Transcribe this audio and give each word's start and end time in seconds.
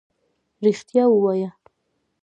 رښتيا 0.65 1.03
ووايه. 1.13 1.49